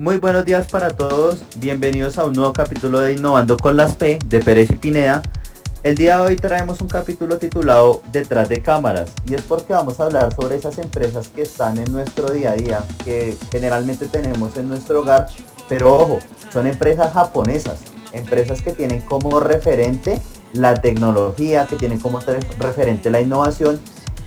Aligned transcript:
Muy 0.00 0.16
buenos 0.16 0.46
días 0.46 0.66
para 0.66 0.88
todos, 0.88 1.42
bienvenidos 1.56 2.16
a 2.16 2.24
un 2.24 2.32
nuevo 2.32 2.54
capítulo 2.54 3.00
de 3.00 3.12
Innovando 3.12 3.58
con 3.58 3.76
las 3.76 3.96
P 3.96 4.18
de 4.24 4.40
Pérez 4.40 4.70
y 4.70 4.76
Pineda. 4.76 5.20
El 5.82 5.94
día 5.94 6.16
de 6.16 6.22
hoy 6.22 6.36
traemos 6.36 6.80
un 6.80 6.88
capítulo 6.88 7.36
titulado 7.36 8.00
Detrás 8.10 8.48
de 8.48 8.62
cámaras 8.62 9.12
y 9.28 9.34
es 9.34 9.42
porque 9.42 9.74
vamos 9.74 10.00
a 10.00 10.04
hablar 10.04 10.34
sobre 10.34 10.56
esas 10.56 10.78
empresas 10.78 11.28
que 11.28 11.42
están 11.42 11.76
en 11.76 11.92
nuestro 11.92 12.30
día 12.30 12.52
a 12.52 12.54
día, 12.54 12.82
que 13.04 13.36
generalmente 13.52 14.06
tenemos 14.06 14.56
en 14.56 14.70
nuestro 14.70 15.00
hogar, 15.00 15.26
pero 15.68 15.94
ojo, 15.94 16.18
son 16.50 16.66
empresas 16.66 17.12
japonesas, 17.12 17.80
empresas 18.14 18.62
que 18.62 18.72
tienen 18.72 19.02
como 19.02 19.38
referente 19.38 20.18
la 20.54 20.76
tecnología, 20.80 21.66
que 21.66 21.76
tienen 21.76 22.00
como 22.00 22.20
referente 22.58 23.10
la 23.10 23.20
innovación 23.20 23.78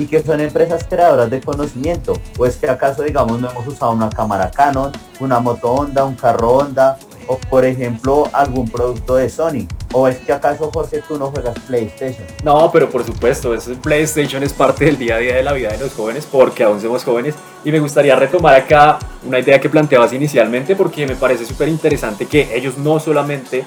y 0.00 0.06
que 0.06 0.22
son 0.22 0.40
empresas 0.40 0.84
creadoras 0.88 1.30
de 1.30 1.40
conocimiento. 1.42 2.14
¿O 2.38 2.46
es 2.46 2.56
que 2.56 2.68
acaso, 2.68 3.02
digamos, 3.02 3.38
no 3.38 3.50
hemos 3.50 3.66
usado 3.66 3.92
una 3.92 4.08
cámara 4.08 4.50
Canon, 4.50 4.90
una 5.20 5.40
moto 5.40 5.72
Honda, 5.72 6.04
un 6.04 6.14
carro 6.14 6.52
Honda, 6.52 6.98
o 7.26 7.36
por 7.36 7.66
ejemplo 7.66 8.24
algún 8.32 8.68
producto 8.68 9.16
de 9.16 9.28
Sony? 9.28 9.68
¿O 9.92 10.08
es 10.08 10.16
que 10.18 10.32
acaso, 10.32 10.70
José, 10.72 11.02
tú 11.06 11.18
no 11.18 11.26
juegas 11.26 11.58
PlayStation? 11.66 12.26
No, 12.42 12.70
pero 12.72 12.88
por 12.88 13.04
supuesto, 13.04 13.52
ese 13.54 13.74
PlayStation 13.74 14.42
es 14.42 14.54
parte 14.54 14.86
del 14.86 14.96
día 14.96 15.16
a 15.16 15.18
día 15.18 15.36
de 15.36 15.42
la 15.42 15.52
vida 15.52 15.70
de 15.70 15.78
los 15.78 15.92
jóvenes 15.92 16.26
porque 16.30 16.64
aún 16.64 16.80
somos 16.80 17.04
jóvenes 17.04 17.34
y 17.62 17.70
me 17.70 17.78
gustaría 17.78 18.16
retomar 18.16 18.54
acá 18.54 18.98
una 19.26 19.38
idea 19.38 19.60
que 19.60 19.68
planteabas 19.68 20.14
inicialmente 20.14 20.74
porque 20.76 21.06
me 21.06 21.14
parece 21.14 21.44
súper 21.44 21.68
interesante 21.68 22.24
que 22.24 22.56
ellos 22.56 22.78
no 22.78 22.98
solamente 22.98 23.66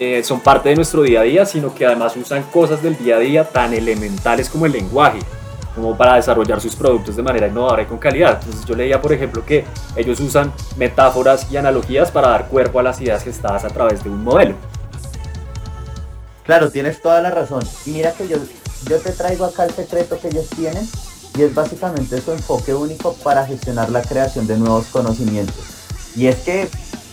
eh, 0.00 0.24
son 0.24 0.40
parte 0.40 0.70
de 0.70 0.74
nuestro 0.74 1.02
día 1.02 1.20
a 1.20 1.22
día, 1.22 1.46
sino 1.46 1.72
que 1.72 1.86
además 1.86 2.16
usan 2.16 2.42
cosas 2.44 2.82
del 2.82 2.96
día 2.98 3.16
a 3.16 3.20
día 3.20 3.44
tan 3.44 3.72
elementales 3.74 4.48
como 4.50 4.66
el 4.66 4.72
lenguaje, 4.72 5.20
como 5.74 5.96
para 5.96 6.16
desarrollar 6.16 6.60
sus 6.60 6.76
productos 6.76 7.16
de 7.16 7.22
manera 7.22 7.48
innovadora 7.48 7.82
y 7.82 7.86
con 7.86 7.98
calidad. 7.98 8.38
Entonces 8.40 8.64
yo 8.64 8.74
leía, 8.74 9.00
por 9.00 9.12
ejemplo, 9.12 9.44
que 9.44 9.64
ellos 9.96 10.20
usan 10.20 10.52
metáforas 10.76 11.50
y 11.50 11.56
analogías 11.56 12.10
para 12.10 12.28
dar 12.28 12.48
cuerpo 12.48 12.80
a 12.80 12.82
las 12.82 13.00
ideas 13.00 13.24
gestadas 13.24 13.64
a 13.64 13.68
través 13.68 14.04
de 14.04 14.10
un 14.10 14.22
modelo. 14.22 14.54
Claro, 16.44 16.70
tienes 16.70 17.00
toda 17.00 17.20
la 17.20 17.30
razón. 17.30 17.62
Y 17.86 17.90
mira 17.90 18.12
que 18.12 18.28
yo, 18.28 18.36
yo 18.88 18.98
te 18.98 19.12
traigo 19.12 19.46
acá 19.46 19.64
el 19.64 19.72
secreto 19.72 20.18
que 20.20 20.28
ellos 20.28 20.48
tienen 20.50 20.86
y 21.36 21.42
es 21.42 21.54
básicamente 21.54 22.20
su 22.20 22.32
enfoque 22.32 22.74
único 22.74 23.14
para 23.14 23.46
gestionar 23.46 23.90
la 23.90 24.02
creación 24.02 24.46
de 24.46 24.58
nuevos 24.58 24.86
conocimientos. 24.86 25.56
Y 26.14 26.26
es 26.26 26.36
que 26.36 26.68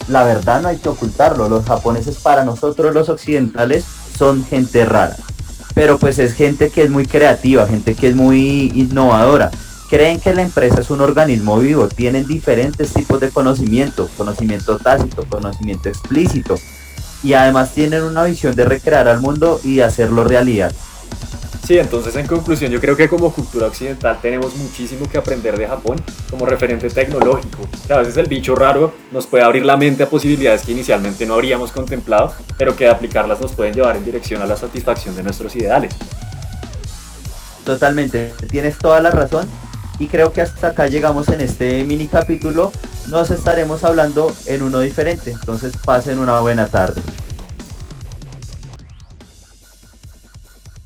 la 0.07 0.23
verdad 0.23 0.61
no 0.61 0.67
hay 0.67 0.78
que 0.78 0.89
ocultarlo, 0.89 1.50
los 1.50 1.66
japoneses 1.66 2.17
para 2.17 2.44
nosotros 2.44 2.94
los 2.94 3.09
occidentales 3.09 3.85
son 4.17 4.45
gente 4.45 4.85
rara, 4.85 5.16
pero 5.73 5.97
pues 5.97 6.19
es 6.19 6.33
gente 6.33 6.69
que 6.69 6.83
es 6.83 6.89
muy 6.89 7.05
creativa, 7.05 7.67
gente 7.67 7.95
que 7.95 8.09
es 8.09 8.16
muy 8.16 8.72
innovadora. 8.75 9.52
Creen 9.89 10.19
que 10.19 10.33
la 10.33 10.41
empresa 10.41 10.81
es 10.81 10.89
un 10.89 11.02
organismo 11.02 11.59
vivo, 11.59 11.88
tienen 11.88 12.25
diferentes 12.25 12.94
tipos 12.94 13.19
de 13.19 13.30
conocimiento, 13.30 14.09
conocimiento 14.16 14.78
tácito, 14.78 15.25
conocimiento 15.28 15.89
explícito, 15.89 16.55
y 17.23 17.33
además 17.33 17.73
tienen 17.73 18.03
una 18.03 18.23
visión 18.23 18.55
de 18.55 18.66
recrear 18.66 19.08
al 19.08 19.19
mundo 19.19 19.59
y 19.63 19.81
hacerlo 19.81 20.23
realidad. 20.23 20.73
Sí, 21.65 21.77
entonces 21.77 22.15
en 22.15 22.27
conclusión 22.27 22.71
yo 22.71 22.81
creo 22.81 22.97
que 22.97 23.07
como 23.07 23.31
cultura 23.31 23.67
occidental 23.67 24.17
tenemos 24.21 24.55
muchísimo 24.55 25.07
que 25.07 25.17
aprender 25.17 25.57
de 25.57 25.67
Japón 25.67 25.97
como 26.29 26.45
referente 26.45 26.89
tecnológico. 26.89 27.59
a 27.89 27.97
veces 27.97 28.17
el 28.17 28.27
bicho 28.27 28.55
raro 28.55 28.93
nos 29.11 29.27
puede 29.27 29.43
abrir 29.43 29.63
la 29.63 29.77
mente 29.77 30.03
a 30.03 30.09
posibilidades 30.09 30.63
que 30.63 30.71
inicialmente 30.71 31.25
no 31.25 31.35
habríamos 31.35 31.71
contemplado, 31.71 32.33
pero 32.57 32.75
que 32.75 32.85
de 32.85 32.89
aplicarlas 32.89 33.39
nos 33.39 33.53
pueden 33.53 33.73
llevar 33.73 33.95
en 33.95 34.03
dirección 34.03 34.41
a 34.41 34.47
la 34.47 34.57
satisfacción 34.57 35.15
de 35.15 35.23
nuestros 35.23 35.55
ideales. 35.55 35.93
Totalmente, 37.63 38.33
tienes 38.49 38.77
toda 38.77 38.99
la 38.99 39.11
razón 39.11 39.47
y 39.99 40.07
creo 40.07 40.33
que 40.33 40.41
hasta 40.41 40.69
acá 40.69 40.87
llegamos 40.87 41.29
en 41.29 41.41
este 41.41 41.83
mini 41.83 42.07
capítulo. 42.07 42.71
Nos 43.07 43.29
estaremos 43.29 43.83
hablando 43.83 44.33
en 44.47 44.63
uno 44.63 44.79
diferente, 44.79 45.31
entonces 45.31 45.73
pasen 45.77 46.17
una 46.17 46.39
buena 46.39 46.67
tarde. 46.67 47.01